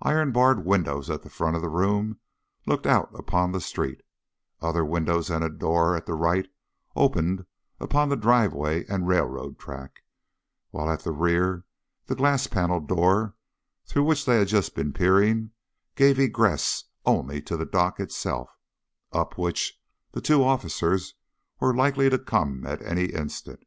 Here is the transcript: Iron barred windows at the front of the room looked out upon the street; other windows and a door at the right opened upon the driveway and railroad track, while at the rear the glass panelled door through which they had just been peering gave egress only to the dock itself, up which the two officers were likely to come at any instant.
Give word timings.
Iron 0.00 0.32
barred 0.32 0.64
windows 0.64 1.10
at 1.10 1.20
the 1.20 1.28
front 1.28 1.54
of 1.54 1.60
the 1.60 1.68
room 1.68 2.18
looked 2.64 2.86
out 2.86 3.10
upon 3.12 3.52
the 3.52 3.60
street; 3.60 4.00
other 4.62 4.82
windows 4.82 5.28
and 5.28 5.44
a 5.44 5.50
door 5.50 5.94
at 5.94 6.06
the 6.06 6.14
right 6.14 6.48
opened 6.94 7.44
upon 7.78 8.08
the 8.08 8.16
driveway 8.16 8.86
and 8.86 9.06
railroad 9.06 9.58
track, 9.58 10.00
while 10.70 10.90
at 10.90 11.00
the 11.00 11.12
rear 11.12 11.66
the 12.06 12.14
glass 12.16 12.46
panelled 12.46 12.88
door 12.88 13.34
through 13.84 14.04
which 14.04 14.24
they 14.24 14.38
had 14.38 14.48
just 14.48 14.74
been 14.74 14.94
peering 14.94 15.50
gave 15.94 16.18
egress 16.18 16.84
only 17.04 17.42
to 17.42 17.54
the 17.54 17.66
dock 17.66 18.00
itself, 18.00 18.48
up 19.12 19.36
which 19.36 19.78
the 20.12 20.22
two 20.22 20.42
officers 20.42 21.16
were 21.60 21.76
likely 21.76 22.08
to 22.08 22.18
come 22.18 22.64
at 22.66 22.80
any 22.80 23.04
instant. 23.12 23.60